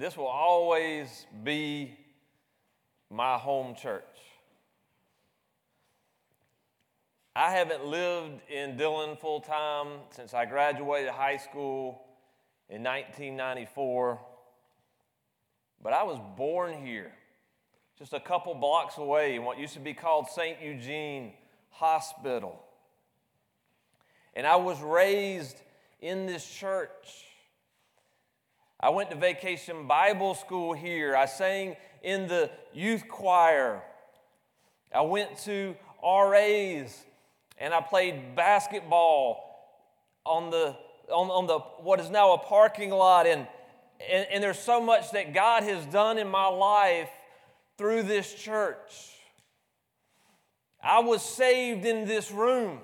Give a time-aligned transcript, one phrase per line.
[0.00, 1.94] this will always be
[3.10, 4.02] my home church.
[7.36, 12.02] I haven't lived in Dillon full time since I graduated high school
[12.70, 14.18] in 1994,
[15.82, 17.12] but I was born here,
[17.98, 20.62] just a couple blocks away in what used to be called St.
[20.62, 21.34] Eugene
[21.72, 22.58] Hospital.
[24.32, 25.60] And I was raised
[26.00, 27.26] in this church.
[28.82, 31.14] I went to vacation Bible school here.
[31.14, 33.82] I sang in the youth choir.
[34.94, 37.04] I went to RAs
[37.58, 39.44] and I played basketball
[40.24, 40.74] on the
[41.12, 43.46] on, on the what is now a parking lot and,
[44.10, 47.10] and and there's so much that God has done in my life
[47.76, 49.10] through this church.
[50.82, 52.78] I was saved in this room.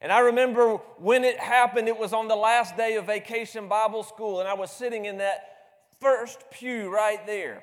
[0.00, 4.02] And I remember when it happened, it was on the last day of vacation Bible
[4.02, 5.44] school, and I was sitting in that
[6.00, 7.62] first pew right there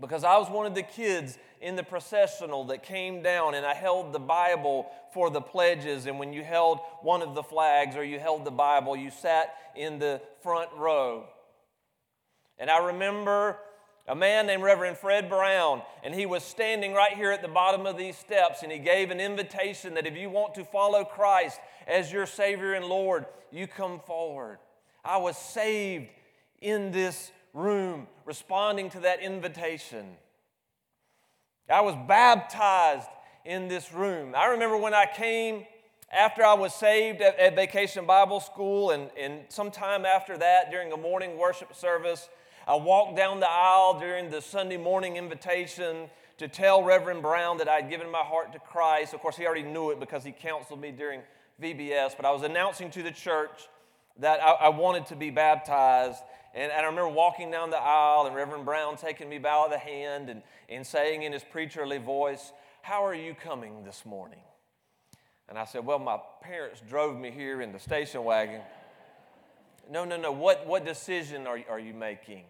[0.00, 3.72] because I was one of the kids in the processional that came down, and I
[3.72, 6.04] held the Bible for the pledges.
[6.04, 9.54] And when you held one of the flags or you held the Bible, you sat
[9.74, 11.24] in the front row.
[12.58, 13.56] And I remember
[14.06, 17.86] a man named Reverend Fred Brown, and he was standing right here at the bottom
[17.86, 21.58] of these steps, and he gave an invitation that if you want to follow Christ
[21.86, 24.58] as your Savior and Lord, you come forward.
[25.04, 26.08] I was saved
[26.60, 30.16] in this room, responding to that invitation.
[31.70, 33.08] I was baptized
[33.46, 34.34] in this room.
[34.36, 35.64] I remember when I came
[36.12, 40.92] after I was saved at, at Vacation Bible School, and, and sometime after that, during
[40.92, 42.28] a morning worship service,
[42.66, 46.08] I walked down the aisle during the Sunday morning invitation
[46.38, 49.12] to tell Reverend Brown that I'd given my heart to Christ.
[49.12, 51.20] Of course, he already knew it because he counseled me during
[51.60, 53.68] VBS, but I was announcing to the church
[54.18, 56.22] that I, I wanted to be baptized.
[56.54, 59.78] And, and, I remember walking down the aisle and Reverend Brown taking me by the
[59.78, 64.40] hand and, and saying in his preacherly voice, How are you coming this morning?
[65.50, 68.62] And I said, Well, my parents drove me here in the station wagon.
[69.90, 70.32] No, no, no.
[70.32, 72.44] What, what decision are, are you making?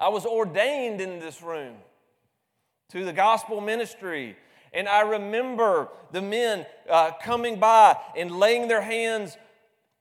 [0.00, 1.74] I was ordained in this room
[2.90, 4.36] to the gospel ministry.
[4.72, 9.36] And I remember the men uh, coming by and laying their hands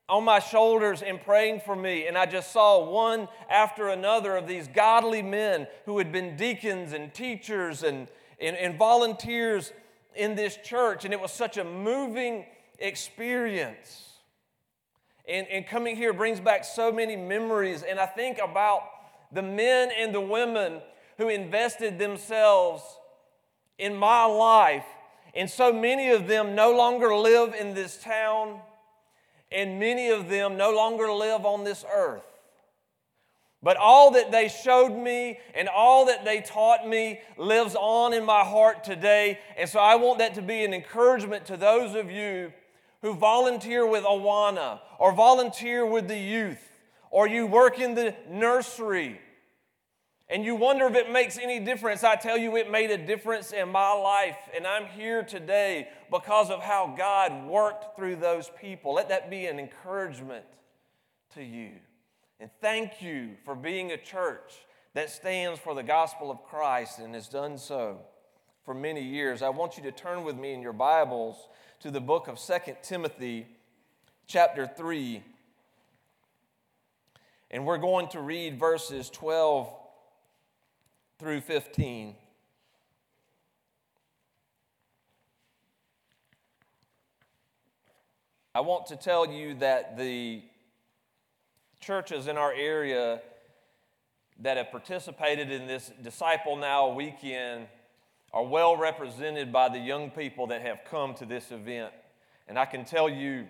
[0.10, 2.08] on my shoulders and praying for me.
[2.08, 6.94] And I just saw one after another of these godly men who had been deacons
[6.94, 8.08] and teachers and,
[8.40, 9.74] and, and volunteers
[10.16, 11.06] in this church.
[11.06, 12.46] And it was such a moving
[12.80, 14.07] experience.
[15.28, 17.84] And, and coming here brings back so many memories.
[17.84, 18.84] And I think about
[19.32, 20.82] the men and the women
[21.18, 22.84] who invested themselves
[23.78, 24.86] in my life.
[25.36, 28.60] And so many of them no longer live in this town,
[29.52, 32.24] and many of them no longer live on this earth.
[33.62, 38.24] But all that they showed me and all that they taught me lives on in
[38.24, 39.40] my heart today.
[39.58, 42.54] And so I want that to be an encouragement to those of you
[43.02, 46.62] who volunteer with Awana or volunteer with the youth
[47.12, 49.20] or you work in the nursery
[50.30, 53.54] and you wonder if it makes any difference, I tell you it made a difference
[53.54, 54.38] in my life.
[54.54, 58.94] And I'm here today because of how God worked through those people.
[58.94, 60.44] Let that be an encouragement
[61.36, 61.72] to you.
[62.42, 64.54] And thank you for being a church
[64.96, 68.00] that stands for the gospel of Christ and has done so
[68.68, 69.42] for many years.
[69.42, 71.38] I want you to turn with me in your Bibles
[71.80, 73.48] to the book of Second Timothy,
[74.28, 75.24] chapter 3.
[77.50, 79.74] And we're going to read verses 12
[81.18, 82.14] through 15.
[88.54, 90.42] I want to tell you that the
[91.80, 93.22] churches in our area
[94.42, 97.68] that have participated in this Disciple Now weekend
[98.34, 101.94] are well represented by the young people that have come to this event.
[102.48, 103.48] And I can tell you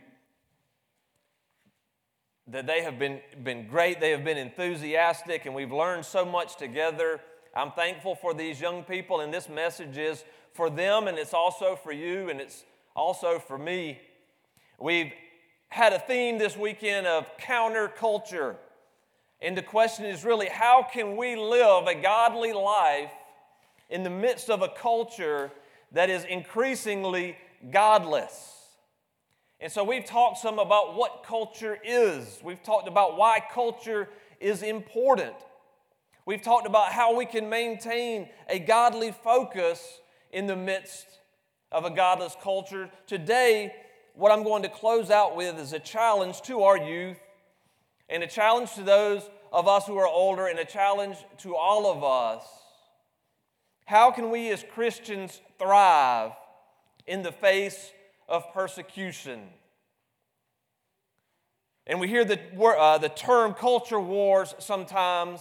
[2.47, 6.55] that they have been, been great, they have been enthusiastic, and we've learned so much
[6.55, 7.19] together.
[7.55, 11.75] I'm thankful for these young people, and this message is for them, and it's also
[11.75, 12.63] for you, and it's
[12.95, 13.99] also for me.
[14.79, 15.11] We've
[15.69, 18.55] had a theme this weekend of counterculture.
[19.41, 23.11] And the question is really how can we live a godly life
[23.89, 25.51] in the midst of a culture
[25.91, 27.37] that is increasingly
[27.71, 28.53] godless?
[29.59, 32.39] And so we've talked some about what culture is.
[32.43, 34.07] We've talked about why culture
[34.39, 35.33] is important.
[36.25, 39.99] We've talked about how we can maintain a godly focus
[40.31, 41.07] in the midst
[41.71, 42.89] of a godless culture.
[43.07, 43.73] Today,
[44.13, 47.17] what I'm going to close out with is a challenge to our youth
[48.09, 51.91] and a challenge to those of us who are older and a challenge to all
[51.91, 52.45] of us.
[53.87, 56.33] How can we as Christians thrive
[57.07, 57.93] in the face
[58.27, 59.43] of persecution?
[61.85, 65.39] And we hear the, uh, the term culture wars sometimes.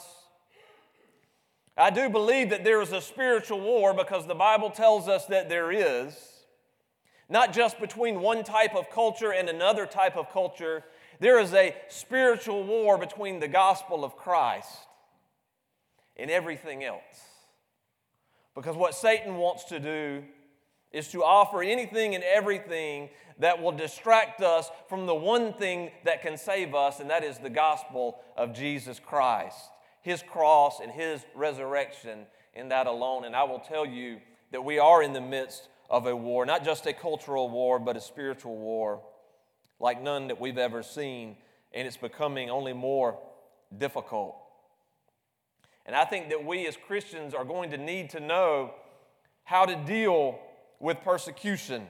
[1.77, 5.49] I do believe that there is a spiritual war because the Bible tells us that
[5.49, 6.17] there is,
[7.29, 10.85] not just between one type of culture and another type of culture,
[11.19, 14.87] there is a spiritual war between the gospel of Christ
[16.17, 17.03] and everything else.
[18.57, 20.25] Because what Satan wants to do
[20.91, 26.23] is to offer anything and everything that will distract us from the one thing that
[26.23, 29.59] can save us, and that is the gospel of Jesus Christ,
[30.01, 33.27] His cross and His resurrection, in that alone.
[33.27, 34.21] And I will tell you
[34.53, 37.97] that we are in the midst of a war, not just a cultural war, but
[37.97, 39.03] a spiritual war
[39.79, 41.37] like none that we've ever seen,
[41.73, 43.19] and it's becoming only more
[43.77, 44.37] difficult.
[45.87, 48.73] And I think that we as Christians are going to need to know
[49.45, 50.39] how to deal
[50.81, 51.87] with persecution.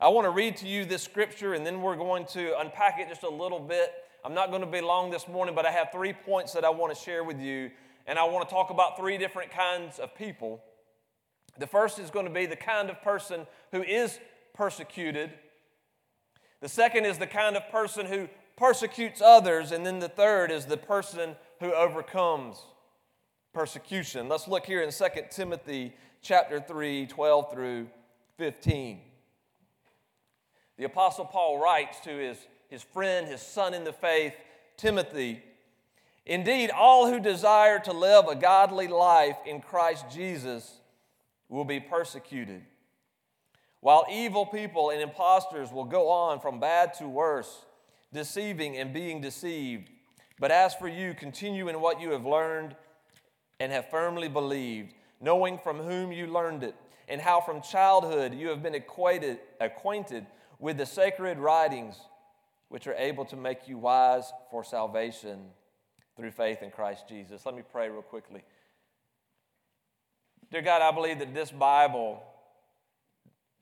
[0.00, 3.08] I want to read to you this scripture and then we're going to unpack it
[3.08, 3.94] just a little bit.
[4.24, 6.70] I'm not going to be long this morning, but I have three points that I
[6.70, 7.70] want to share with you.
[8.08, 10.60] And I want to talk about three different kinds of people.
[11.58, 14.18] The first is going to be the kind of person who is
[14.52, 15.32] persecuted.
[16.60, 19.70] The second is the kind of person who persecutes others.
[19.70, 22.58] And then the third is the person who overcomes
[23.56, 24.28] persecution.
[24.28, 27.88] Let's look here in 2 Timothy chapter 3, 12 through
[28.36, 29.00] 15.
[30.76, 32.36] The Apostle Paul writes to his,
[32.68, 34.34] his friend, his son in the faith,
[34.76, 35.42] Timothy
[36.26, 40.70] Indeed, all who desire to live a godly life in Christ Jesus
[41.48, 42.60] will be persecuted,
[43.80, 47.64] while evil people and impostors will go on from bad to worse,
[48.12, 49.88] deceiving and being deceived.
[50.38, 52.76] But as for you, continue in what you have learned
[53.60, 56.74] and have firmly believed, knowing from whom you learned it,
[57.08, 60.26] and how from childhood you have been acquainted, acquainted
[60.58, 61.96] with the sacred writings,
[62.68, 65.38] which are able to make you wise for salvation
[66.16, 67.44] through faith in Christ Jesus.
[67.46, 68.42] Let me pray real quickly.
[70.50, 72.22] Dear God, I believe that this Bible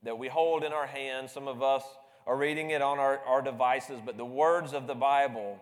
[0.03, 1.83] that we hold in our hands, some of us
[2.27, 5.59] are reading it on our, our devices, but the words of the Bible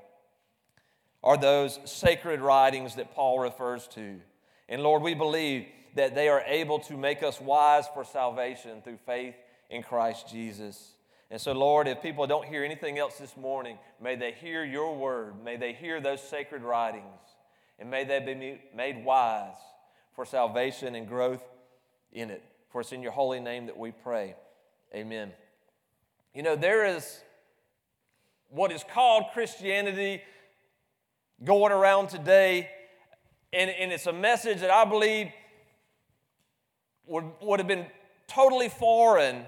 [1.23, 4.21] are those sacred writings that Paul refers to.
[4.69, 8.99] And Lord, we believe that they are able to make us wise for salvation through
[9.07, 9.35] faith
[9.71, 10.95] in Christ Jesus.
[11.31, 14.97] And so, Lord, if people don't hear anything else this morning, may they hear your
[14.97, 15.43] word.
[15.43, 17.05] May they hear those sacred writings.
[17.79, 19.57] And may they be made wise
[20.15, 21.43] for salvation and growth
[22.13, 22.43] in it.
[22.71, 24.37] For it's in your holy name that we pray.
[24.95, 25.33] Amen.
[26.35, 27.21] You know, there is
[28.51, 30.23] what is called Christianity
[31.44, 32.69] going around today,
[33.53, 35.29] and, and it's a message that I believe
[37.06, 37.87] would, would have been
[38.29, 39.44] totally foreign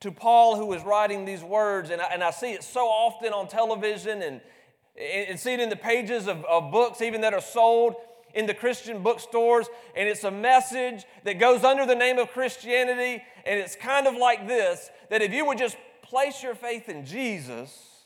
[0.00, 1.90] to Paul who was writing these words.
[1.90, 4.40] And I, and I see it so often on television and,
[4.98, 7.94] and see it in the pages of, of books, even that are sold
[8.34, 9.66] in the Christian bookstores.
[9.96, 13.22] And it's a message that goes under the name of Christianity.
[13.46, 17.04] And it's kind of like this that if you would just place your faith in
[17.04, 18.04] Jesus,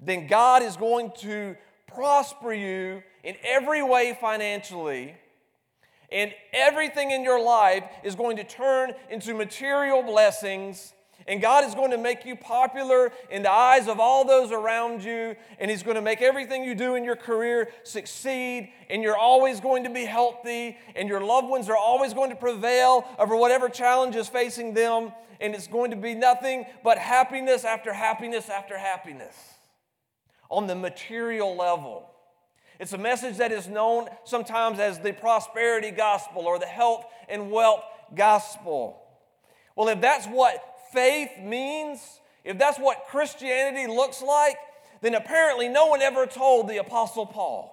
[0.00, 5.14] then God is going to prosper you in every way financially.
[6.10, 10.92] And everything in your life is going to turn into material blessings.
[11.26, 15.02] And God is going to make you popular in the eyes of all those around
[15.02, 15.34] you.
[15.58, 18.72] And He's going to make everything you do in your career succeed.
[18.88, 20.76] And you're always going to be healthy.
[20.94, 25.12] And your loved ones are always going to prevail over whatever challenge is facing them.
[25.40, 29.55] And it's going to be nothing but happiness after happiness after happiness
[30.50, 32.10] on the material level.
[32.78, 37.50] It's a message that is known sometimes as the prosperity gospel or the health and
[37.50, 37.82] wealth
[38.14, 39.02] gospel.
[39.74, 40.62] Well, if that's what
[40.92, 42.00] faith means,
[42.44, 44.56] if that's what Christianity looks like,
[45.00, 47.72] then apparently no one ever told the Apostle Paul.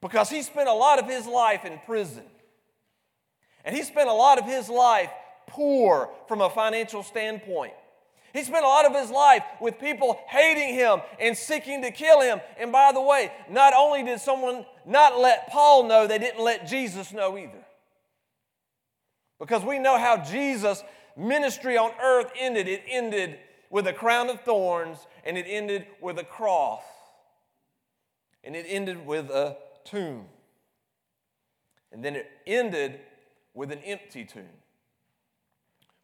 [0.00, 2.24] Because he spent a lot of his life in prison.
[3.64, 5.10] And he spent a lot of his life
[5.46, 7.72] poor from a financial standpoint.
[8.34, 12.20] He spent a lot of his life with people hating him and seeking to kill
[12.20, 12.40] him.
[12.58, 16.66] And by the way, not only did someone not let Paul know, they didn't let
[16.66, 17.64] Jesus know either.
[19.38, 20.82] Because we know how Jesus'
[21.16, 22.66] ministry on earth ended.
[22.66, 23.38] It ended
[23.70, 26.82] with a crown of thorns, and it ended with a cross,
[28.42, 30.24] and it ended with a tomb.
[31.92, 32.98] And then it ended
[33.54, 34.48] with an empty tomb.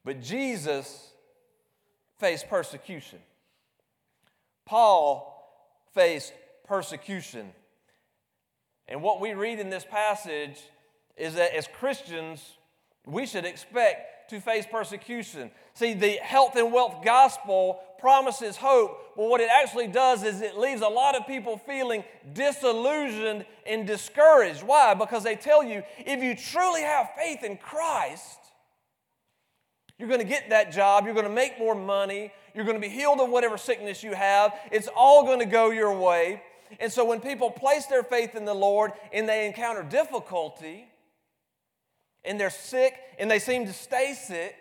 [0.04, 1.09] But Jesus
[2.20, 3.18] faced persecution.
[4.66, 5.26] Paul
[5.94, 6.32] faced
[6.66, 7.50] persecution.
[8.86, 10.58] And what we read in this passage
[11.16, 12.44] is that as Christians,
[13.06, 15.50] we should expect to face persecution.
[15.74, 20.56] See, the health and wealth gospel promises hope, but what it actually does is it
[20.56, 24.62] leaves a lot of people feeling disillusioned and discouraged.
[24.62, 24.94] Why?
[24.94, 28.39] Because they tell you if you truly have faith in Christ,
[30.00, 32.80] you're going to get that job, you're going to make more money, you're going to
[32.80, 36.42] be healed of whatever sickness you have, it's all going to go your way.
[36.80, 40.86] And so when people place their faith in the Lord and they encounter difficulty,
[42.24, 44.56] and they're sick and they seem to stay sick,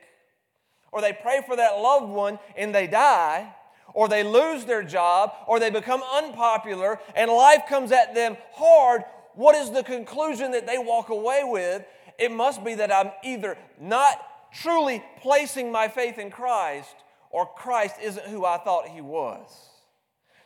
[0.92, 3.56] or they pray for that loved one and they die,
[3.94, 9.04] or they lose their job, or they become unpopular and life comes at them hard,
[9.36, 11.86] what is the conclusion that they walk away with?
[12.18, 14.22] It must be that I'm either not
[14.54, 16.96] truly placing my faith in Christ
[17.30, 19.70] or Christ isn't who I thought he was.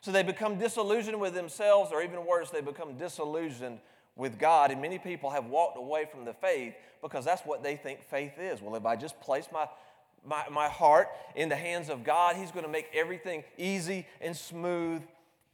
[0.01, 3.79] So they become disillusioned with themselves, or even worse, they become disillusioned
[4.17, 4.69] with God.
[4.69, 8.33] And many people have walked away from the faith because that's what they think faith
[8.38, 8.62] is.
[8.62, 9.65] Well, if I just place my,
[10.25, 14.36] my, my heart in the hands of God, He's going to make everything easy and
[14.36, 15.01] smooth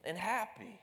[0.03, 0.79] and happy.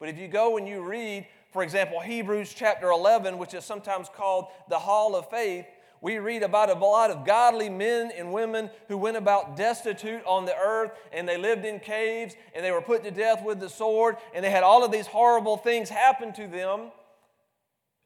[0.00, 4.08] But if you go and you read, for example, Hebrews chapter 11, which is sometimes
[4.08, 5.66] called the Hall of Faith,
[6.00, 10.44] we read about a lot of godly men and women who went about destitute on
[10.44, 13.68] the earth and they lived in caves and they were put to death with the
[13.68, 16.90] sword and they had all of these horrible things happen to them.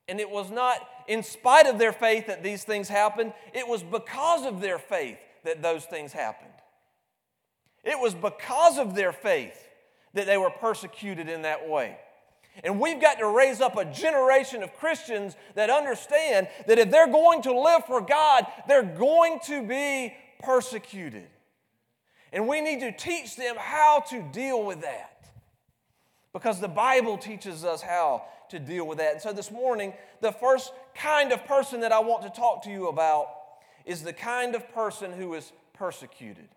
[0.08, 3.82] And it was not in spite of their faith that these things happened, it was
[3.82, 6.50] because of their faith that those things happened.
[7.84, 9.68] It was because of their faith
[10.14, 11.98] that they were persecuted in that way.
[12.64, 17.10] And we've got to raise up a generation of Christians that understand that if they're
[17.10, 21.28] going to live for God, they're going to be persecuted.
[22.32, 25.30] And we need to teach them how to deal with that.
[26.32, 29.12] Because the Bible teaches us how to deal with that.
[29.12, 32.70] And so this morning, the first kind of person that I want to talk to
[32.70, 33.26] you about
[33.84, 36.48] is the kind of person who is persecuted.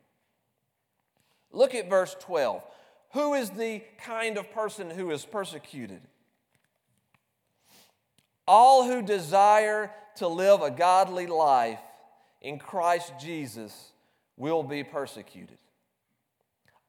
[1.51, 2.63] Look at verse 12.
[3.15, 6.01] Who is the kind of person who is persecuted?
[8.45, 11.79] All who desire to live a godly life
[12.41, 13.93] in Christ Jesus
[14.35, 15.57] will be persecuted.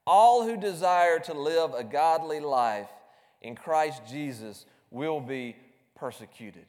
[0.04, 2.90] All who desire to live a godly life
[3.40, 5.54] in Christ Jesus will be
[5.94, 6.66] persecuted.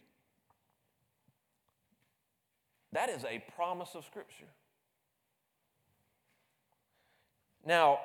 [2.91, 4.53] That is a promise of Scripture.
[7.65, 8.01] Now,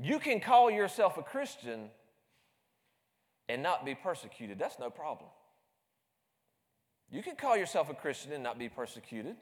[0.00, 1.90] you can call yourself a Christian
[3.48, 4.58] and not be persecuted.
[4.58, 5.30] That's no problem.
[7.10, 9.36] You can call yourself a Christian and not be persecuted.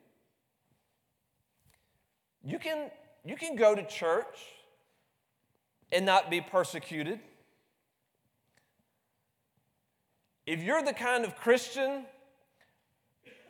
[2.44, 2.90] You can,
[3.25, 4.38] you can go to church
[5.90, 7.21] and not be persecuted.
[10.44, 12.04] If you're the kind of Christian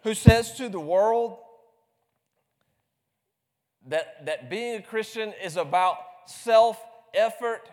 [0.04, 1.38] who says to the world
[3.88, 6.78] that, that being a Christian is about self
[7.14, 7.68] effort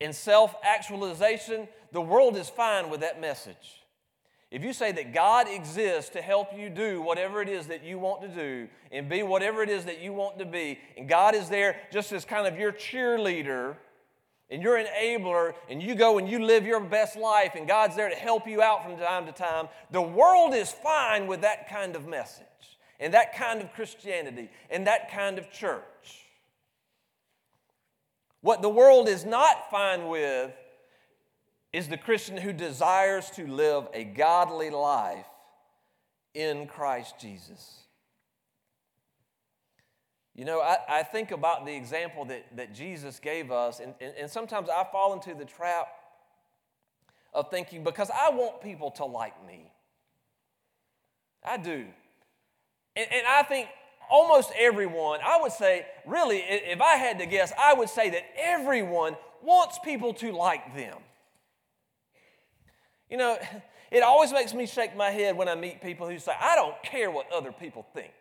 [0.00, 3.82] and self actualization, the world is fine with that message.
[4.50, 7.98] If you say that God exists to help you do whatever it is that you
[7.98, 11.34] want to do and be whatever it is that you want to be, and God
[11.34, 13.76] is there just as kind of your cheerleader
[14.50, 18.08] and your enabler, and you go and you live your best life, and God's there
[18.08, 21.94] to help you out from time to time, the world is fine with that kind
[21.94, 22.46] of message
[22.98, 26.27] and that kind of Christianity and that kind of church.
[28.40, 30.52] What the world is not fine with
[31.72, 35.26] is the Christian who desires to live a godly life
[36.34, 37.80] in Christ Jesus.
[40.34, 44.14] You know, I, I think about the example that, that Jesus gave us, and, and,
[44.16, 45.88] and sometimes I fall into the trap
[47.34, 49.72] of thinking because I want people to like me.
[51.44, 51.86] I do.
[52.94, 53.68] And, and I think
[54.10, 58.22] almost everyone, I would say, really, if I had to guess, I would say that
[58.36, 60.98] everyone wants people to like them.
[63.10, 63.38] You know,
[63.90, 66.80] it always makes me shake my head when I meet people who say, I don't
[66.82, 68.12] care what other people think.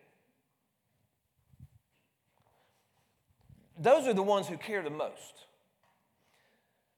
[3.79, 5.45] Those are the ones who care the most.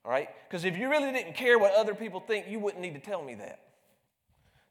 [0.05, 0.29] All right?
[0.47, 3.21] Because if you really didn't care what other people think, you wouldn't need to tell
[3.21, 3.59] me that.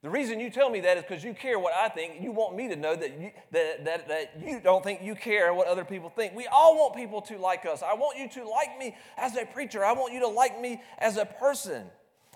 [0.02, 2.22] The reason you tell me that is because you care what I think.
[2.22, 5.52] You want me to know that you, that, that, that you don't think you care
[5.52, 6.36] what other people think.
[6.36, 7.82] We all want people to like us.
[7.82, 9.84] I want you to like me as a preacher.
[9.84, 11.86] I want you to like me as a person.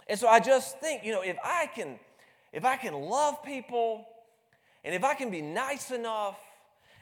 [0.08, 2.00] And so I just think, you know, if I can,
[2.52, 4.08] if I can love people,
[4.84, 6.38] and if I can be nice enough,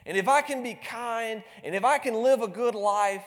[0.05, 3.25] and if I can be kind, and if I can live a good life,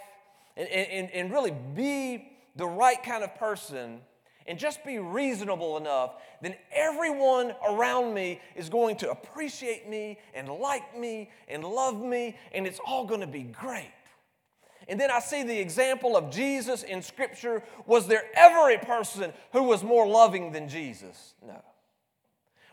[0.57, 4.01] and, and, and really be the right kind of person
[4.47, 10.49] and just be reasonable enough, then everyone around me is going to appreciate me and
[10.49, 13.91] like me and love me, and it's all going to be great.
[14.89, 17.63] And then I see the example of Jesus in Scripture.
[17.87, 21.35] Was there ever a person who was more loving than Jesus?
[21.47, 21.63] No.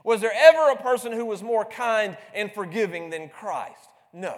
[0.04, 3.90] Was there ever a person who was more kind and forgiving than Christ?
[4.12, 4.36] No.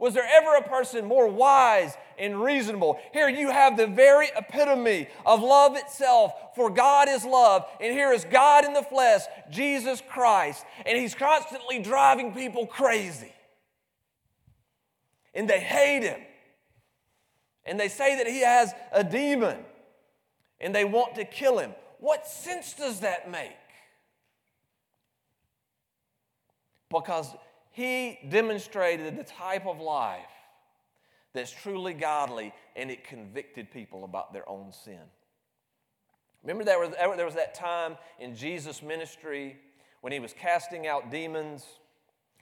[0.00, 2.98] Was there ever a person more wise and reasonable?
[3.12, 7.66] Here you have the very epitome of love itself, for God is love.
[7.82, 10.64] And here is God in the flesh, Jesus Christ.
[10.86, 13.30] And He's constantly driving people crazy.
[15.34, 16.20] And they hate Him.
[17.66, 19.58] And they say that He has a demon.
[20.62, 21.74] And they want to kill Him.
[21.98, 23.50] What sense does that make?
[26.88, 27.28] Because
[27.70, 30.24] he demonstrated the type of life
[31.32, 35.00] that's truly godly and it convicted people about their own sin.
[36.42, 39.56] Remember, there was, there was that time in Jesus' ministry
[40.00, 41.64] when he was casting out demons,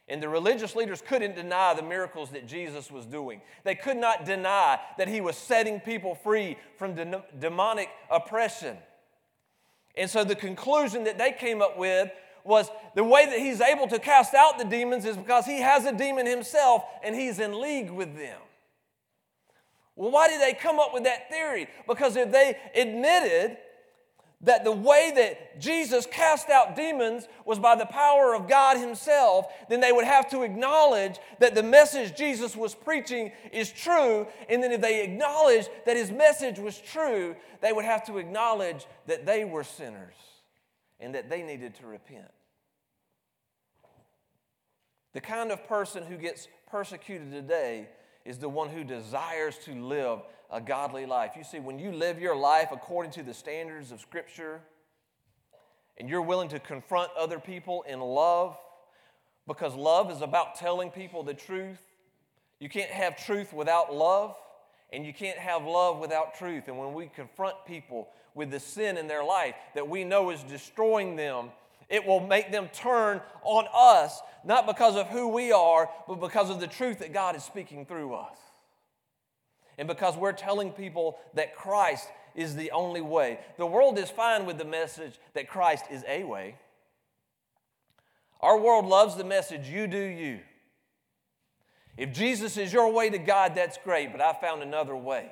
[0.06, 3.42] and the religious leaders couldn't deny the miracles that Jesus was doing.
[3.64, 8.78] They could not deny that he was setting people free from de- demonic oppression.
[9.96, 12.10] And so the conclusion that they came up with
[12.48, 15.84] was the way that he's able to cast out the demons is because he has
[15.84, 18.40] a demon himself and he's in league with them.
[19.94, 21.68] Well, why did they come up with that theory?
[21.86, 23.58] Because if they admitted
[24.40, 29.46] that the way that Jesus cast out demons was by the power of God Himself,
[29.68, 34.26] then they would have to acknowledge that the message Jesus was preaching is true.
[34.48, 38.86] And then if they acknowledge that His message was true, they would have to acknowledge
[39.06, 40.14] that they were sinners
[41.00, 42.30] and that they needed to repent.
[45.14, 47.88] The kind of person who gets persecuted today
[48.24, 51.32] is the one who desires to live a godly life.
[51.36, 54.60] You see, when you live your life according to the standards of Scripture
[55.96, 58.56] and you're willing to confront other people in love,
[59.46, 61.80] because love is about telling people the truth.
[62.60, 64.36] You can't have truth without love,
[64.92, 66.68] and you can't have love without truth.
[66.68, 70.42] And when we confront people with the sin in their life that we know is
[70.44, 71.50] destroying them,
[71.88, 76.50] it will make them turn on us, not because of who we are, but because
[76.50, 78.36] of the truth that God is speaking through us.
[79.78, 83.38] And because we're telling people that Christ is the only way.
[83.56, 86.56] The world is fine with the message that Christ is a way.
[88.40, 90.40] Our world loves the message, you do you.
[91.96, 95.30] If Jesus is your way to God, that's great, but I found another way.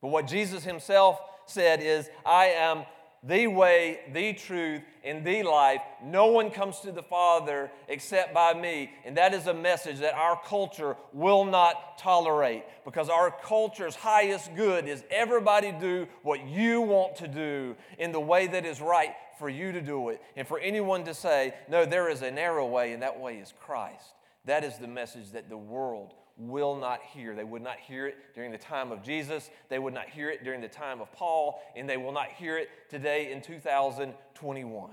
[0.00, 2.84] But what Jesus himself said is, I am
[3.26, 5.80] the way, the truth, and the life.
[6.02, 8.92] No one comes to the Father except by me.
[9.04, 14.54] And that is a message that our culture will not tolerate because our culture's highest
[14.54, 19.14] good is everybody do what you want to do in the way that is right
[19.38, 20.22] for you to do it.
[20.36, 23.52] And for anyone to say, no, there is a narrow way, and that way is
[23.60, 24.14] Christ.
[24.44, 27.34] That is the message that the world will not hear.
[27.34, 29.50] They would not hear it during the time of Jesus.
[29.68, 32.58] They would not hear it during the time of Paul, and they will not hear
[32.58, 34.90] it today in 2021.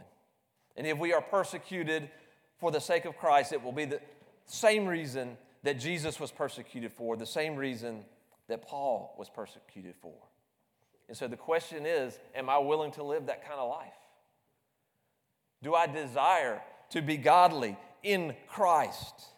[0.76, 2.10] And if we are persecuted
[2.60, 4.00] for the sake of Christ, it will be the
[4.46, 8.06] same reason that Jesus was persecuted for, the same reason
[8.48, 10.14] that Paul was persecuted for.
[11.08, 13.92] And so the question is Am I willing to live that kind of life?
[15.62, 19.33] Do I desire to be godly in Christ?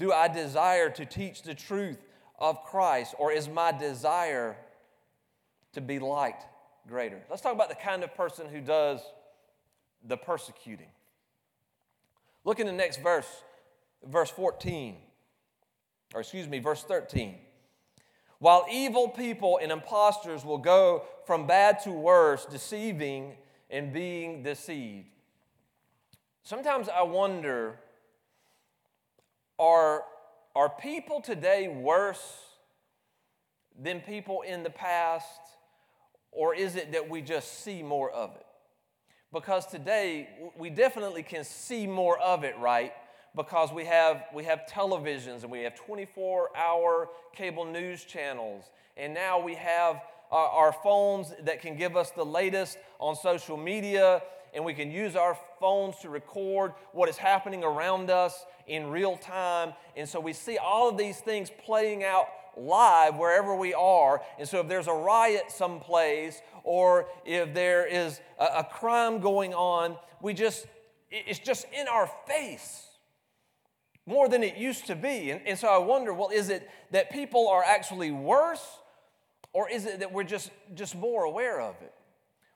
[0.00, 1.98] Do I desire to teach the truth
[2.38, 4.56] of Christ, or is my desire
[5.74, 6.46] to be liked
[6.88, 7.20] greater?
[7.28, 9.02] Let's talk about the kind of person who does
[10.02, 10.88] the persecuting.
[12.46, 13.26] Look in the next verse,
[14.02, 14.96] verse 14,
[16.14, 17.34] or excuse me, verse 13.
[18.38, 23.34] While evil people and impostors will go from bad to worse, deceiving
[23.68, 25.08] and being deceived.
[26.42, 27.78] Sometimes I wonder
[29.60, 30.04] are,
[30.56, 32.24] are people today worse
[33.78, 35.26] than people in the past,
[36.32, 38.46] or is it that we just see more of it?
[39.32, 42.92] Because today we definitely can see more of it, right?
[43.36, 48.64] Because we have, we have televisions and we have 24 hour cable news channels,
[48.96, 53.56] and now we have our, our phones that can give us the latest on social
[53.56, 54.22] media,
[54.54, 59.16] and we can use our phones to record what is happening around us in real
[59.16, 59.74] time.
[59.96, 64.22] And so we see all of these things playing out live wherever we are.
[64.38, 69.54] And so if there's a riot someplace or if there is a, a crime going
[69.54, 70.66] on, we just,
[71.10, 72.86] it's just in our face
[74.06, 75.30] more than it used to be.
[75.30, 78.78] And, and so I wonder well, is it that people are actually worse
[79.52, 81.92] Or is it that we're just, just more aware of it?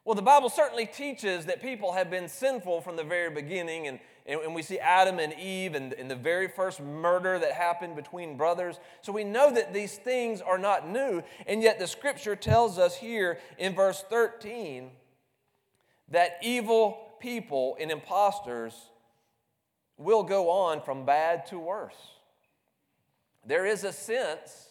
[0.04, 3.86] Well, the Bible certainly teaches that people have been sinful from the very beginning,
[4.26, 7.94] and, and, we see Adam and Eve and, and the very first murder that happened
[7.94, 8.80] between brothers.
[9.02, 12.96] So we know that these things are not new, and yet the scripture tells us
[12.96, 14.90] here in verse 13
[16.08, 18.74] that evil people and impostors
[19.98, 21.96] will go on from bad to worse.
[23.46, 24.68] There is a sense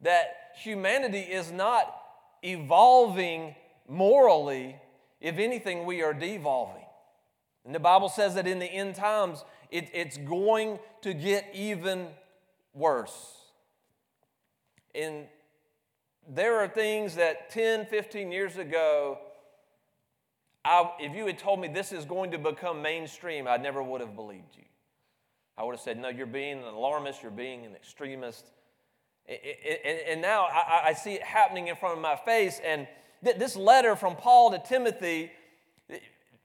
[0.00, 1.94] that humanity is not
[2.42, 3.54] evolving
[3.86, 4.76] morally.
[5.20, 6.84] If anything, we are devolving.
[7.70, 12.08] And the Bible says that in the end times, it, it's going to get even
[12.74, 13.36] worse.
[14.92, 15.26] And
[16.28, 19.18] there are things that 10, 15 years ago,
[20.64, 24.00] I, if you had told me this is going to become mainstream, I never would
[24.00, 24.64] have believed you.
[25.56, 28.50] I would have said, No, you're being an alarmist, you're being an extremist.
[30.08, 32.60] And now I see it happening in front of my face.
[32.64, 32.88] And
[33.22, 35.30] this letter from Paul to Timothy,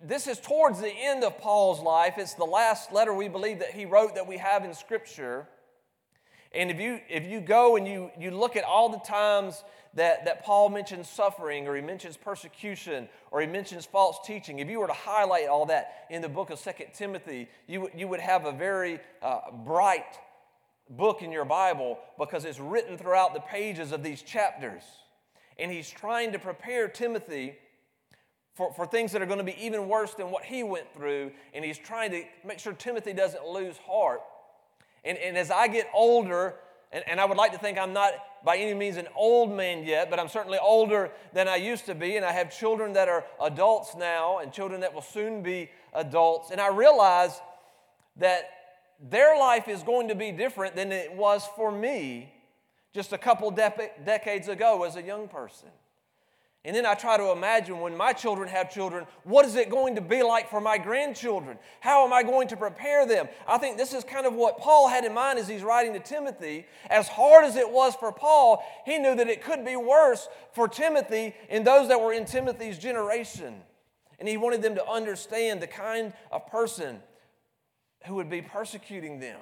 [0.08, 2.16] this is towards the end of Paul's life.
[2.18, 5.48] It's the last letter we believe that he wrote that we have in Scripture.
[6.52, 9.64] And if you, if you go and you, you look at all the times
[9.96, 14.70] that, that Paul mentions suffering, or he mentions persecution, or he mentions false teaching, if
[14.70, 18.20] you were to highlight all that in the book of Second Timothy, you, you would
[18.20, 20.20] have a very uh, bright
[20.90, 24.84] book in your Bible because it's written throughout the pages of these chapters.
[25.58, 27.56] And he's trying to prepare Timothy
[28.56, 31.32] for, for things that are going to be even worse than what he went through.
[31.54, 34.22] And he's trying to make sure Timothy doesn't lose heart.
[35.04, 36.56] And, and as I get older,
[36.92, 38.14] and, and I would like to think I'm not
[38.44, 41.96] by any means an old man yet, but I'm certainly older than I used to
[41.96, 42.16] be.
[42.16, 46.52] And I have children that are adults now and children that will soon be adults.
[46.52, 47.42] And I realize
[48.18, 48.50] that
[49.02, 52.32] their life is going to be different than it was for me
[52.94, 55.68] just a couple de- decades ago as a young person.
[56.66, 59.94] And then I try to imagine when my children have children, what is it going
[59.96, 61.60] to be like for my grandchildren?
[61.80, 63.30] How am I going to prepare them?
[63.48, 66.00] I think this is kind of what Paul had in mind as he's writing to
[66.00, 66.66] Timothy.
[66.90, 70.68] As hard as it was for Paul, he knew that it could be worse for
[70.68, 73.62] Timothy and those that were in Timothy's generation.
[74.18, 77.00] And he wanted them to understand the kind of person
[78.08, 79.40] who would be persecuting them.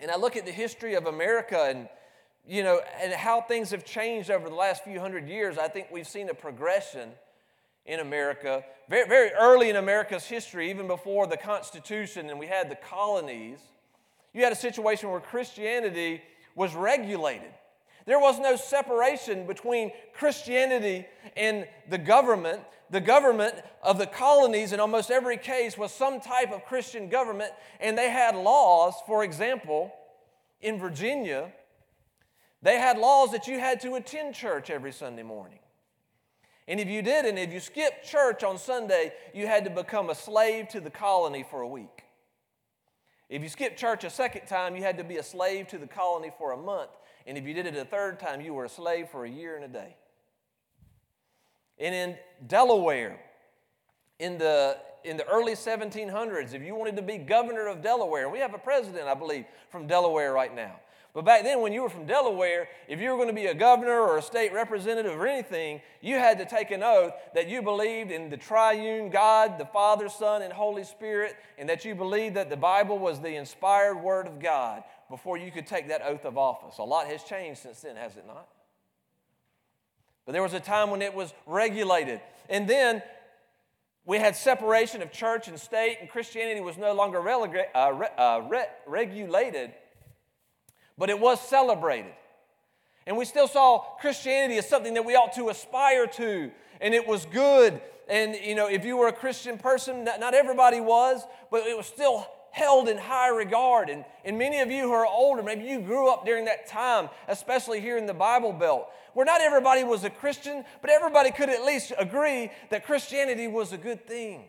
[0.00, 1.86] And I look at the history of America and
[2.46, 5.88] you know, and how things have changed over the last few hundred years, I think
[5.90, 7.10] we've seen a progression
[7.86, 8.64] in America.
[8.88, 13.58] Very, very early in America's history, even before the Constitution and we had the colonies,
[14.34, 16.22] you had a situation where Christianity
[16.54, 17.52] was regulated.
[18.06, 22.62] There was no separation between Christianity and the government.
[22.90, 27.52] The government of the colonies, in almost every case, was some type of Christian government,
[27.80, 28.94] and they had laws.
[29.06, 29.92] For example,
[30.60, 31.52] in Virginia,
[32.62, 35.58] they had laws that you had to attend church every Sunday morning.
[36.68, 40.14] And if you didn't, if you skipped church on Sunday, you had to become a
[40.14, 42.04] slave to the colony for a week.
[43.28, 45.86] If you skipped church a second time, you had to be a slave to the
[45.86, 46.90] colony for a month.
[47.26, 49.56] And if you did it a third time, you were a slave for a year
[49.56, 49.96] and a day.
[51.78, 53.18] And in Delaware,
[54.18, 58.38] in the, in the early 1700s, if you wanted to be governor of Delaware, we
[58.38, 60.78] have a president, I believe, from Delaware right now.
[61.14, 63.54] But back then, when you were from Delaware, if you were going to be a
[63.54, 67.60] governor or a state representative or anything, you had to take an oath that you
[67.60, 72.36] believed in the triune God, the Father, Son, and Holy Spirit, and that you believed
[72.36, 76.24] that the Bible was the inspired Word of God before you could take that oath
[76.24, 76.78] of office.
[76.78, 78.48] A lot has changed since then, has it not?
[80.24, 82.22] But there was a time when it was regulated.
[82.48, 83.02] And then
[84.06, 88.40] we had separation of church and state, and Christianity was no longer uh, re- uh,
[88.48, 89.72] re- regulated
[90.98, 92.12] but it was celebrated.
[93.06, 96.50] And we still saw Christianity as something that we ought to aspire to,
[96.80, 97.80] and it was good.
[98.08, 101.86] And, you know, if you were a Christian person, not everybody was, but it was
[101.86, 103.88] still held in high regard.
[103.88, 107.08] And, and many of you who are older, maybe you grew up during that time,
[107.26, 111.48] especially here in the Bible Belt, where not everybody was a Christian, but everybody could
[111.48, 114.44] at least agree that Christianity was a good thing.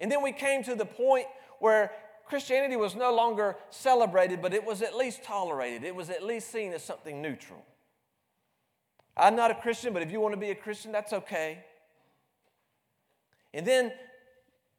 [0.00, 1.26] And then we came to the point
[1.60, 1.92] where
[2.28, 5.84] Christianity was no longer celebrated, but it was at least tolerated.
[5.84, 7.64] It was at least seen as something neutral.
[9.16, 11.64] I'm not a Christian, but if you want to be a Christian, that's okay.
[13.52, 13.92] And then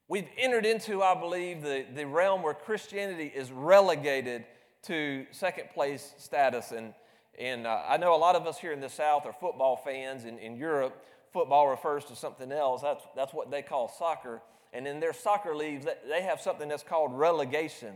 [0.07, 4.45] we've entered into, I believe, the, the realm where Christianity is relegated
[4.83, 6.71] to second place status.
[6.71, 6.93] And,
[7.37, 10.25] and uh, I know a lot of us here in the South are football fans.
[10.25, 12.81] In, in Europe, football refers to something else.
[12.81, 14.41] That's, that's what they call soccer.
[14.73, 17.95] And in their soccer leagues, they have something that's called relegation,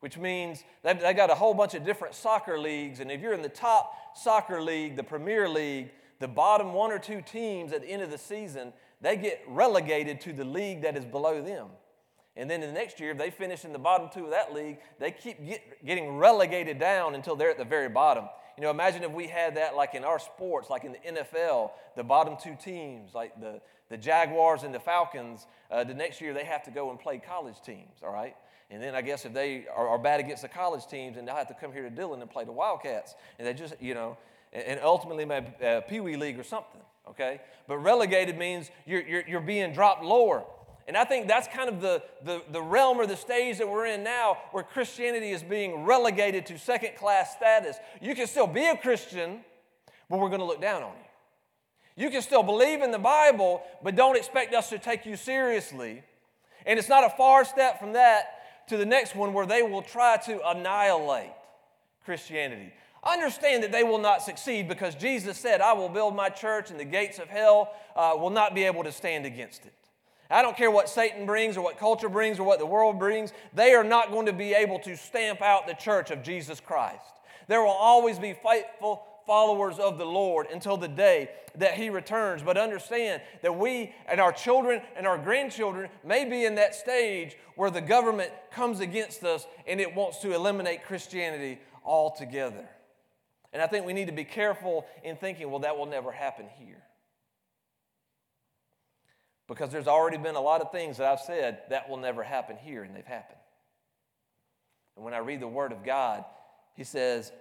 [0.00, 3.00] which means they've, they got a whole bunch of different soccer leagues.
[3.00, 6.98] And if you're in the top soccer league, the Premier League, the bottom one or
[6.98, 10.96] two teams at the end of the season, they get relegated to the league that
[10.96, 11.68] is below them.
[12.36, 14.78] And then the next year, if they finish in the bottom two of that league,
[14.98, 18.24] they keep get, getting relegated down until they're at the very bottom.
[18.56, 21.72] You know, imagine if we had that like in our sports, like in the NFL,
[21.96, 23.60] the bottom two teams, like the,
[23.92, 27.18] the Jaguars and the Falcons, uh, the next year they have to go and play
[27.18, 28.34] college teams, all right?
[28.70, 31.36] And then I guess if they are, are bad against the college teams, and they'll
[31.36, 33.14] have to come here to Dillon and play the Wildcats.
[33.38, 34.16] And they just, you know,
[34.54, 37.42] and, and ultimately maybe uh, Pee Wee League or something, okay?
[37.68, 40.42] But relegated means you're, you're, you're being dropped lower.
[40.88, 43.86] And I think that's kind of the, the, the realm or the stage that we're
[43.86, 47.76] in now where Christianity is being relegated to second class status.
[48.00, 49.40] You can still be a Christian,
[50.08, 51.11] but we're going to look down on you.
[51.96, 56.02] You can still believe in the Bible, but don't expect us to take you seriously.
[56.64, 59.82] And it's not a far step from that to the next one where they will
[59.82, 61.32] try to annihilate
[62.04, 62.72] Christianity.
[63.04, 66.78] Understand that they will not succeed because Jesus said, I will build my church and
[66.78, 69.74] the gates of hell uh, will not be able to stand against it.
[70.30, 73.32] I don't care what Satan brings or what culture brings or what the world brings,
[73.52, 77.04] they are not going to be able to stamp out the church of Jesus Christ.
[77.48, 82.42] There will always be faithful followers of the Lord until the day that He returns.
[82.42, 87.36] But understand that we and our children and our grandchildren may be in that stage
[87.56, 92.68] where the government comes against us and it wants to eliminate Christianity altogether.
[93.52, 96.46] And I think we need to be careful in thinking, well, that will never happen
[96.58, 96.82] here.
[99.46, 102.56] Because there's already been a lot of things that I've said that will never happen
[102.56, 103.38] here, and they've happened.
[104.96, 106.24] And when I read the Word of God,
[106.74, 107.32] He says,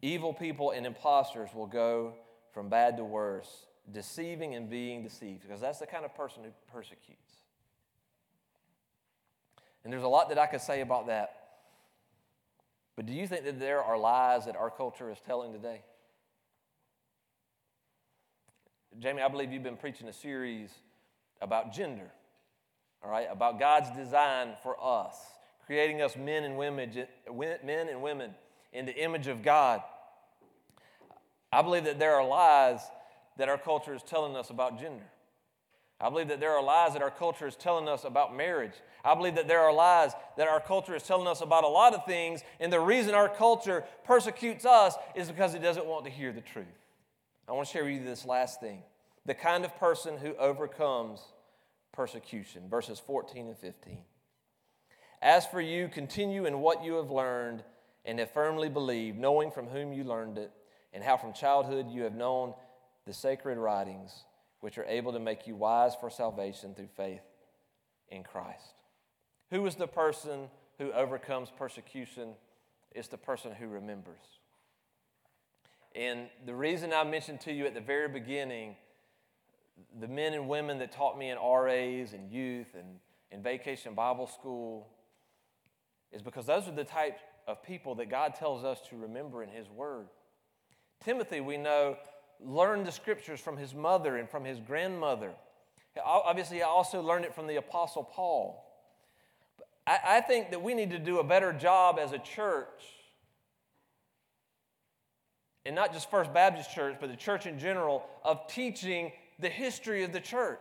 [0.00, 2.14] Evil people and impostors will go
[2.52, 6.50] from bad to worse, deceiving and being deceived, because that's the kind of person who
[6.72, 7.34] persecutes.
[9.84, 11.34] And there's a lot that I could say about that.
[12.94, 15.82] But do you think that there are lies that our culture is telling today?
[18.98, 20.70] Jamie, I believe you've been preaching a series
[21.40, 22.10] about gender,
[23.02, 25.16] all right, about God's design for us,
[25.66, 27.06] creating us men and women,
[27.64, 28.34] men and women
[28.72, 29.82] in the image of God.
[31.52, 32.80] I believe that there are lies
[33.38, 35.06] that our culture is telling us about gender.
[36.00, 38.74] I believe that there are lies that our culture is telling us about marriage.
[39.04, 41.94] I believe that there are lies that our culture is telling us about a lot
[41.94, 46.10] of things, and the reason our culture persecutes us is because it doesn't want to
[46.10, 46.66] hear the truth.
[47.48, 48.82] I want to share with you this last thing
[49.26, 51.20] the kind of person who overcomes
[51.92, 52.68] persecution.
[52.68, 53.98] Verses 14 and 15.
[55.20, 57.64] As for you, continue in what you have learned
[58.08, 60.50] and have firmly believed, knowing from whom you learned it,
[60.94, 62.54] and how from childhood you have known
[63.06, 64.24] the sacred writings,
[64.60, 67.20] which are able to make you wise for salvation through faith
[68.08, 68.74] in Christ.
[69.50, 72.30] Who is the person who overcomes persecution?
[72.92, 74.24] It's the person who remembers.
[75.94, 78.76] And the reason I mentioned to you at the very beginning
[80.00, 82.98] the men and women that taught me in RAs and youth and
[83.30, 84.88] in vacation Bible school
[86.10, 89.48] is because those are the type of people that God tells us to remember in
[89.48, 90.06] His Word.
[91.02, 91.96] Timothy, we know,
[92.40, 95.32] learned the scriptures from his mother and from his grandmother.
[96.04, 98.64] Obviously, he also learned it from the Apostle Paul.
[99.86, 102.84] I, I think that we need to do a better job as a church,
[105.66, 110.04] and not just First Baptist Church, but the church in general, of teaching the history
[110.04, 110.58] of the church.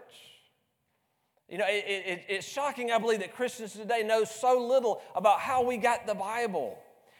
[1.49, 5.39] You know, it, it, it's shocking, I believe, that Christians today know so little about
[5.39, 6.77] how we got the Bible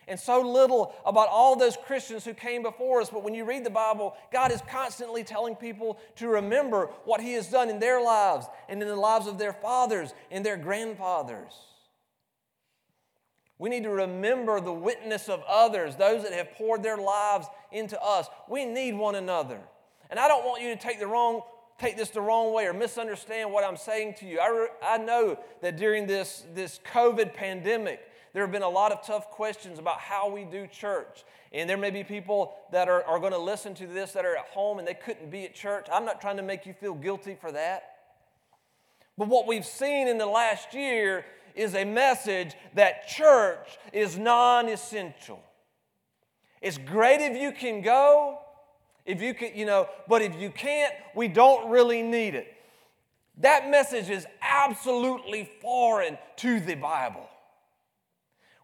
[0.08, 3.10] and so little about all those Christians who came before us.
[3.10, 7.34] But when you read the Bible, God is constantly telling people to remember what He
[7.34, 11.54] has done in their lives and in the lives of their fathers and their grandfathers.
[13.60, 18.00] We need to remember the witness of others, those that have poured their lives into
[18.02, 18.28] us.
[18.48, 19.60] We need one another.
[20.10, 21.42] And I don't want you to take the wrong
[21.78, 24.40] take this the wrong way or misunderstand what I'm saying to you.
[24.40, 28.02] I, re, I know that during this, this COVID pandemic,
[28.34, 31.24] there have been a lot of tough questions about how we do church.
[31.52, 34.36] And there may be people that are, are going to listen to this that are
[34.36, 35.88] at home and they couldn't be at church.
[35.92, 37.96] I'm not trying to make you feel guilty for that.
[39.18, 44.70] But what we've seen in the last year is a message that church is non
[44.70, 45.42] essential.
[46.62, 48.40] It's great if you can go,
[49.08, 52.54] if you can, you know, but if you can't, we don't really need it.
[53.40, 57.28] That message is absolutely foreign to the Bible.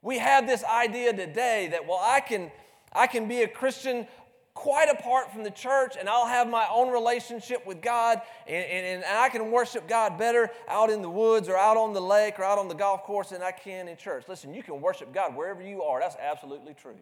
[0.01, 2.51] We have this idea today that, well, I can,
[2.91, 4.05] I can be a Christian
[4.53, 9.03] quite apart from the church, and I'll have my own relationship with God, and, and,
[9.03, 12.37] and I can worship God better out in the woods or out on the lake
[12.37, 14.25] or out on the golf course than I can in church.
[14.27, 16.01] Listen, you can worship God wherever you are.
[16.01, 16.95] That's absolutely true.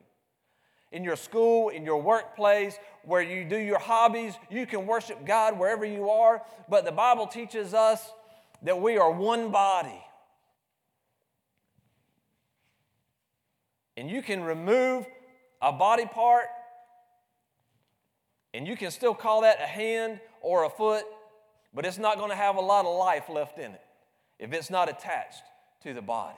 [0.92, 5.58] In your school, in your workplace, where you do your hobbies, you can worship God
[5.58, 6.42] wherever you are.
[6.70, 8.12] But the Bible teaches us
[8.64, 10.04] that we are one body.
[13.98, 15.06] And you can remove
[15.62, 16.48] a body part,
[18.54, 21.06] and you can still call that a hand or a foot,
[21.74, 23.82] but it's not going to have a lot of life left in it
[24.40, 25.44] if it's not attached
[25.84, 26.38] to the body.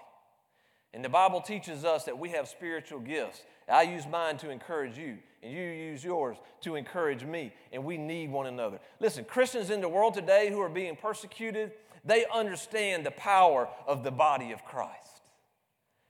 [0.94, 3.42] And the Bible teaches us that we have spiritual gifts.
[3.72, 7.98] I use mine to encourage you, and you use yours to encourage me, and we
[7.98, 8.80] need one another.
[9.00, 11.72] Listen, Christians in the world today who are being persecuted,
[12.06, 15.22] they understand the power of the body of Christ.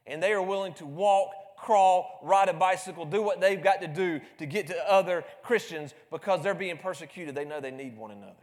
[0.05, 1.31] And they are willing to walk
[1.63, 5.93] crawl, ride a bicycle, do what they've got to do to get to other Christians
[6.11, 7.35] because they're being persecuted.
[7.35, 8.33] They know they need one another.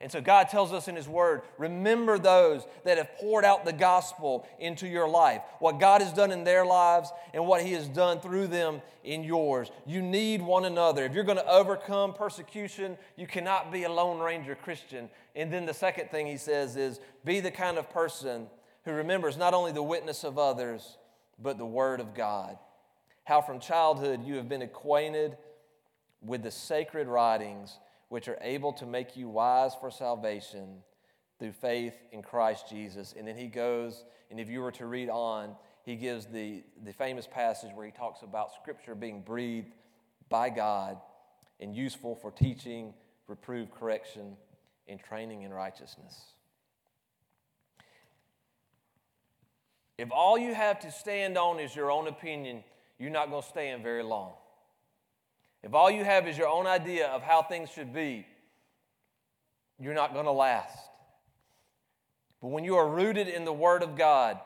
[0.00, 3.72] And so God tells us in His Word remember those that have poured out the
[3.72, 7.88] gospel into your life, what God has done in their lives and what He has
[7.88, 9.72] done through them in yours.
[9.86, 11.04] You need one another.
[11.04, 15.10] If you're going to overcome persecution, you cannot be a Lone Ranger Christian.
[15.34, 18.46] And then the second thing He says is be the kind of person
[18.84, 20.96] who remembers not only the witness of others,
[21.40, 22.56] but the Word of God.
[23.24, 25.36] How from childhood you have been acquainted
[26.22, 30.82] with the sacred writings, which are able to make you wise for salvation
[31.38, 33.14] through faith in Christ Jesus.
[33.16, 36.92] And then he goes, and if you were to read on, he gives the, the
[36.92, 39.74] famous passage where he talks about Scripture being breathed
[40.28, 40.98] by God
[41.60, 42.92] and useful for teaching,
[43.26, 44.36] reproof, correction,
[44.86, 46.32] and training in righteousness.
[49.98, 52.62] If all you have to stand on is your own opinion,
[52.98, 54.32] you're not going to stand very long.
[55.62, 58.26] If all you have is your own idea of how things should be,
[59.80, 60.76] you're not going to last.
[62.40, 64.38] But when you are rooted in the Word of God,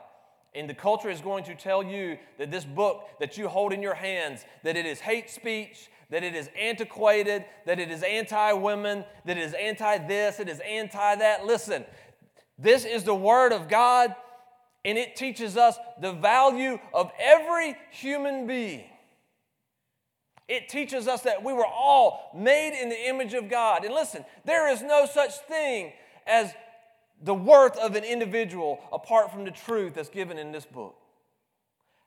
[0.55, 3.81] and the culture is going to tell you that this book that you hold in
[3.81, 9.03] your hands, that it is hate speech, that it is antiquated, that it is anti-women,
[9.25, 11.45] that it is anti-this, it is anti-that.
[11.45, 11.83] Listen,
[12.59, 14.15] this is the Word of God
[14.85, 18.83] and it teaches us the value of every human being.
[20.47, 23.85] It teaches us that we were all made in the image of God.
[23.85, 25.93] And listen, there is no such thing
[26.27, 26.53] as
[27.21, 30.95] the worth of an individual apart from the truth that's given in this book.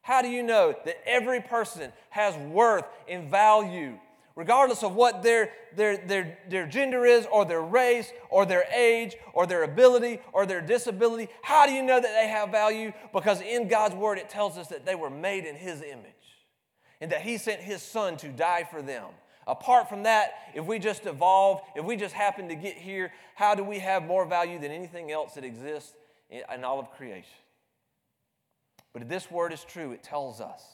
[0.03, 3.99] How do you know that every person has worth and value
[4.37, 9.17] regardless of what their, their, their, their gender is, or their race, or their age,
[9.33, 11.29] or their ability, or their disability.
[11.43, 12.93] How do you know that they have value?
[13.13, 16.13] Because in God's Word, it tells us that they were made in His image
[17.01, 19.07] and that He sent His Son to die for them.
[19.47, 23.55] Apart from that, if we just evolve, if we just happen to get here, how
[23.55, 25.95] do we have more value than anything else that exists
[26.31, 27.31] in, all of creation?
[28.93, 30.65] But if this word is true, it tells us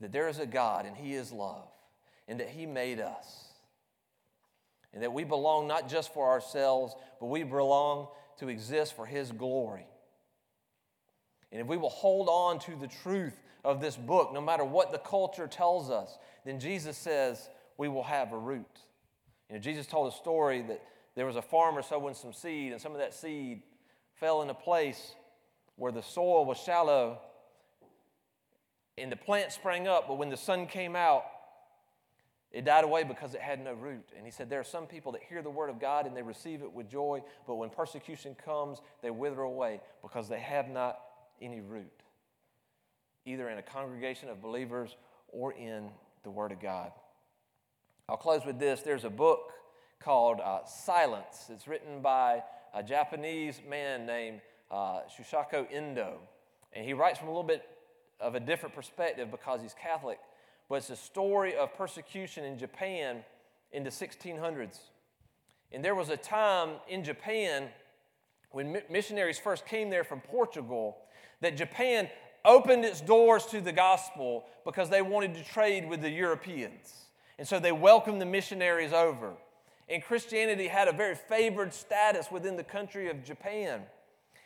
[0.00, 1.68] that there is a God and He is love
[2.26, 3.44] and that He made us.
[4.92, 9.30] And that we belong not just for ourselves, but we belong to exist for His
[9.30, 9.86] glory.
[11.52, 14.92] And if we will hold on to the truth of this book, no matter what
[14.92, 18.80] the culture tells us, then Jesus says we will have a root.
[19.48, 20.82] You know, Jesus told a story that
[21.14, 23.62] there was a farmer sowing some seed, and some of that seed
[24.14, 25.14] fell in a place
[25.76, 27.20] where the soil was shallow,
[28.96, 31.24] and the plant sprang up, but when the sun came out,
[32.54, 34.10] it died away because it had no root.
[34.16, 36.22] And he said, There are some people that hear the word of God and they
[36.22, 41.00] receive it with joy, but when persecution comes, they wither away because they have not
[41.40, 42.02] any root,
[43.24, 44.96] either in a congregation of believers
[45.28, 45.88] or in
[46.22, 46.92] the word of God.
[48.08, 48.82] I'll close with this.
[48.82, 49.52] There's a book
[50.00, 51.46] called uh, Silence.
[51.48, 52.42] It's written by
[52.74, 54.40] a Japanese man named
[54.70, 56.18] uh, Shusaku Endo.
[56.72, 57.66] And he writes from a little bit
[58.20, 60.18] of a different perspective because he's Catholic
[60.68, 63.22] but it's a story of persecution in Japan
[63.72, 64.78] in the 1600s.
[65.72, 67.68] And there was a time in Japan
[68.50, 70.98] when missionaries first came there from Portugal
[71.44, 72.08] that Japan
[72.44, 77.06] opened its doors to the gospel because they wanted to trade with the Europeans.
[77.38, 79.34] And so they welcomed the missionaries over.
[79.88, 83.82] And Christianity had a very favored status within the country of Japan.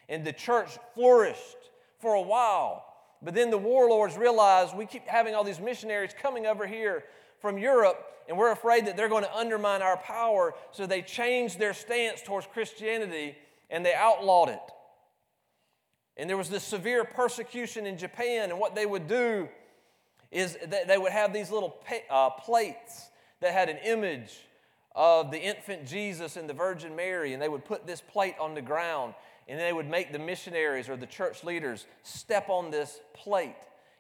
[0.08, 1.70] And the church flourished
[2.00, 2.84] for a while.
[3.22, 7.04] But then the warlords realized we keep having all these missionaries coming over here
[7.40, 10.54] from Europe, and we're afraid that they're going to undermine our power.
[10.72, 13.36] So they changed their stance towards Christianity
[13.70, 14.60] and they outlawed it.
[16.18, 19.48] And there was this severe persecution in Japan, and what they would do
[20.32, 21.76] is they would have these little
[22.10, 23.08] uh, plates
[23.40, 24.36] that had an image
[24.94, 28.54] of the infant Jesus and the Virgin Mary, and they would put this plate on
[28.54, 29.14] the ground,
[29.46, 33.54] and they would make the missionaries or the church leaders step on this plate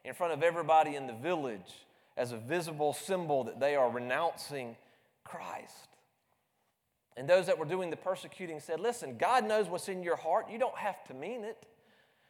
[0.04, 4.76] in front of everybody in the village as a visible symbol that they are renouncing
[5.22, 5.88] Christ.
[7.16, 10.50] And those that were doing the persecuting said, Listen, God knows what's in your heart.
[10.50, 11.64] You don't have to mean it.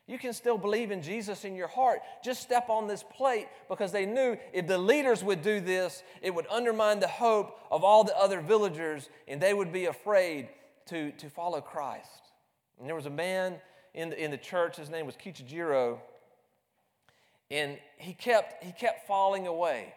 [0.08, 2.00] You can still believe in Jesus in your heart.
[2.24, 6.34] Just step on this plate because they knew if the leaders would do this, it
[6.34, 10.48] would undermine the hope of all the other villagers and they would be afraid
[10.86, 12.32] to, to follow Christ.
[12.78, 13.56] And there was a man
[13.92, 15.98] in the, in the church, his name was Kichijiro,
[17.50, 19.92] and he kept, he kept falling away.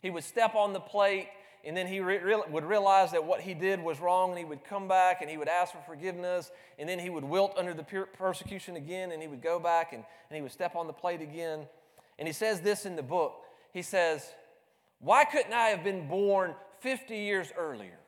[0.00, 1.28] He would step on the plate
[1.66, 4.64] and then he re- would realize that what he did was wrong, and he would
[4.64, 7.82] come back and he would ask for forgiveness, and then he would wilt under the
[7.82, 11.20] persecution again, and he would go back and, and he would step on the plate
[11.20, 11.66] again.
[12.18, 13.34] And he says this in the book
[13.72, 14.28] He says,
[15.00, 17.98] Why couldn't I have been born 50 years earlier?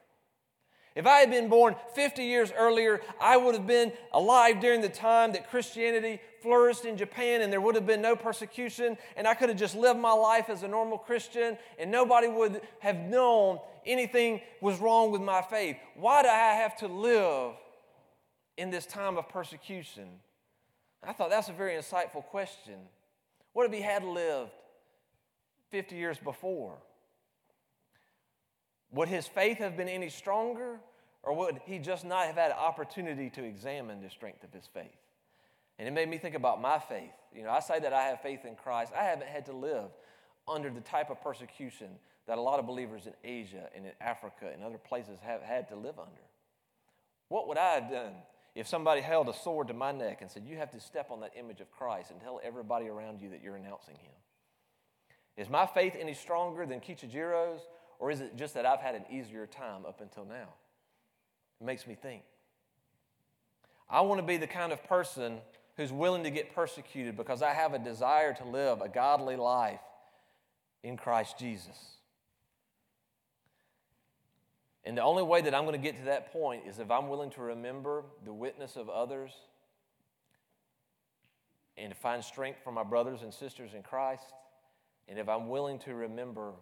[0.97, 4.89] If I had been born 50 years earlier, I would have been alive during the
[4.89, 9.35] time that Christianity flourished in Japan and there would have been no persecution, and I
[9.35, 13.59] could have just lived my life as a normal Christian, and nobody would have known
[13.85, 15.77] anything was wrong with my faith.
[15.97, 17.53] Why do I have to live
[18.57, 20.09] in this time of persecution?
[21.05, 22.77] I thought that's a very insightful question.
[23.53, 24.51] What if he had lived
[25.71, 26.79] 50 years before?
[28.97, 30.81] Would his faith have been any stronger,
[31.23, 34.67] or would he just not have had an opportunity to examine the strength of his
[34.73, 34.87] faith?
[35.79, 37.13] And it made me think about my faith.
[37.35, 38.93] You know, I say that I have faith in Christ.
[38.99, 39.91] I haven't had to live
[40.49, 41.89] under the type of persecution
[42.27, 45.69] that a lot of believers in Asia and in Africa and other places have had
[45.69, 46.23] to live under.
[47.29, 48.15] What would I have done
[48.55, 51.21] if somebody held a sword to my neck and said, You have to step on
[51.21, 54.15] that image of Christ and tell everybody around you that you're announcing him?
[55.37, 57.61] Is my faith any stronger than Kichijiro's,
[57.99, 60.49] or is it just that I've had an easier time up until now?
[61.61, 62.23] It makes me think.
[63.89, 65.39] I want to be the kind of person
[65.77, 69.81] who's willing to get persecuted because I have a desire to live a godly life
[70.83, 71.77] in Christ Jesus.
[74.85, 77.09] And the only way that I'm going to get to that point is if I'm
[77.09, 79.33] willing to remember the witness of others
[81.77, 84.33] and to find strength for my brothers and sisters in Christ,
[85.09, 86.53] and if I'm willing to remember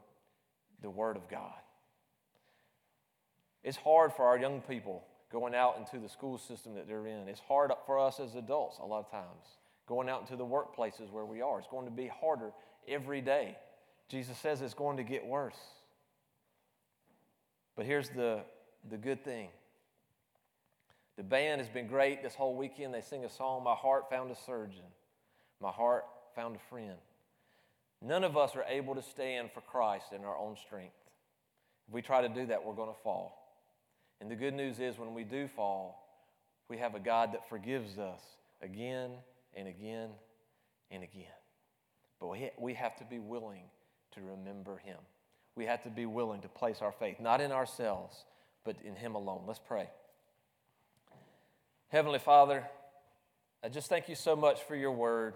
[0.82, 1.54] the Word of God.
[3.62, 7.28] It's hard for our young people going out into the school system that they're in.
[7.28, 9.58] It's hard for us as adults a lot of times,
[9.88, 11.58] going out into the workplaces where we are.
[11.58, 12.52] It's going to be harder
[12.86, 13.56] every day.
[14.08, 15.58] Jesus says it's going to get worse.
[17.74, 18.42] But here's the,
[18.88, 19.48] the good thing
[21.16, 22.92] the band has been great this whole weekend.
[22.92, 24.82] They sing a song, My Heart Found a Surgeon,
[25.60, 26.04] My Heart
[26.34, 26.98] Found a Friend.
[28.02, 30.94] None of us are able to stand for Christ in our own strength.
[31.88, 33.40] If we try to do that, we're going to fall.
[34.20, 36.00] And the good news is, when we do fall,
[36.68, 38.20] we have a God that forgives us
[38.62, 39.10] again
[39.54, 40.10] and again
[40.90, 41.24] and again.
[42.20, 42.28] But
[42.58, 43.64] we have to be willing
[44.12, 44.98] to remember Him.
[45.56, 48.24] We have to be willing to place our faith, not in ourselves,
[48.64, 49.42] but in Him alone.
[49.46, 49.88] Let's pray.
[51.88, 52.64] Heavenly Father,
[53.62, 55.34] I just thank you so much for your word.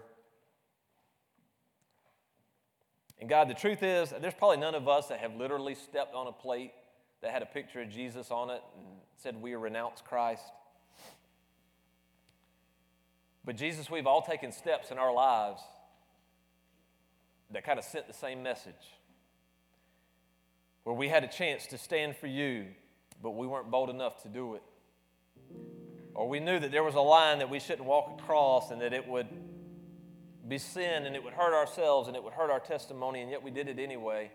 [3.19, 6.27] And God, the truth is, there's probably none of us that have literally stepped on
[6.27, 6.71] a plate
[7.21, 8.85] that had a picture of Jesus on it and
[9.17, 10.43] said, We renounce Christ.
[13.43, 15.61] But Jesus, we've all taken steps in our lives
[17.51, 18.73] that kind of sent the same message.
[20.83, 22.67] Where we had a chance to stand for you,
[23.21, 24.63] but we weren't bold enough to do it.
[26.13, 28.93] Or we knew that there was a line that we shouldn't walk across and that
[28.93, 29.27] it would
[30.49, 33.43] be sin and it would hurt ourselves and it would hurt our testimony, and yet
[33.43, 34.31] we did it anyway.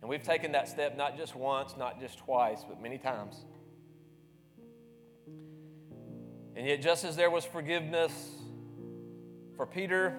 [0.00, 3.44] And we've taken that step not just once, not just twice, but many times.
[6.56, 8.12] And yet, just as there was forgiveness
[9.56, 10.12] for Peter,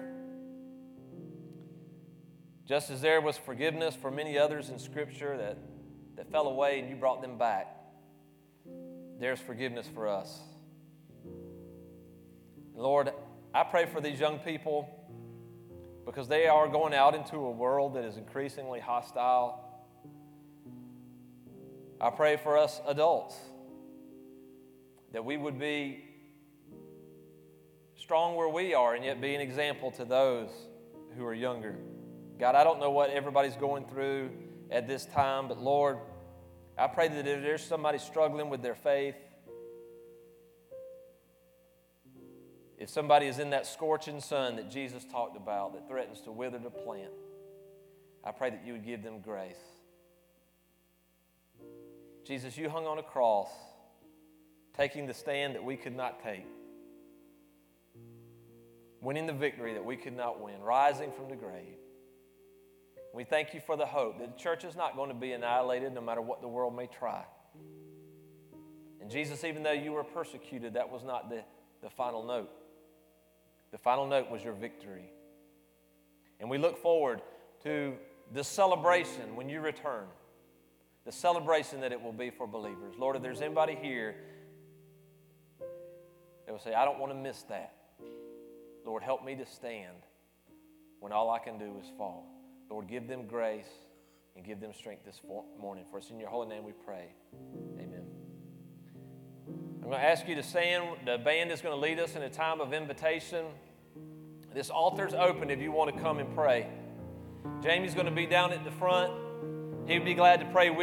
[2.66, 5.58] just as there was forgiveness for many others in Scripture that,
[6.16, 7.76] that fell away and you brought them back,
[9.18, 10.40] there's forgiveness for us.
[12.74, 13.12] Lord,
[13.52, 14.88] I pray for these young people
[16.06, 19.82] because they are going out into a world that is increasingly hostile.
[22.00, 23.36] I pray for us adults
[25.12, 26.04] that we would be
[27.96, 30.50] strong where we are and yet be an example to those
[31.16, 31.76] who are younger.
[32.38, 34.30] God, I don't know what everybody's going through
[34.70, 35.98] at this time, but Lord,
[36.78, 39.16] I pray that if there's somebody struggling with their faith,
[42.80, 46.58] if somebody is in that scorching sun that Jesus talked about that threatens to wither
[46.58, 47.12] the plant,
[48.24, 49.60] I pray that you would give them grace.
[52.24, 53.50] Jesus, you hung on a cross,
[54.74, 56.46] taking the stand that we could not take,
[59.02, 61.76] winning the victory that we could not win, rising from the grave.
[63.12, 65.92] We thank you for the hope that the church is not going to be annihilated
[65.92, 67.24] no matter what the world may try.
[69.02, 71.42] And Jesus, even though you were persecuted, that was not the,
[71.82, 72.50] the final note.
[73.72, 75.12] The final note was your victory.
[76.40, 77.22] And we look forward
[77.64, 77.94] to
[78.32, 80.06] the celebration when you return,
[81.04, 82.94] the celebration that it will be for believers.
[82.98, 84.16] Lord, if there's anybody here
[86.46, 87.74] that will say, I don't want to miss that,
[88.84, 89.96] Lord, help me to stand
[91.00, 92.26] when all I can do is fall.
[92.70, 93.70] Lord, give them grace
[94.36, 95.20] and give them strength this
[95.60, 95.84] morning.
[95.90, 97.12] For us in your holy name we pray.
[97.78, 98.19] Amen.
[99.82, 100.84] I'm going to ask you to stand.
[101.06, 103.46] The band is going to lead us in a time of invitation.
[104.54, 106.68] This altar's open if you want to come and pray.
[107.62, 109.12] Jamie's going to be down at the front.
[109.86, 110.78] He'd be glad to pray with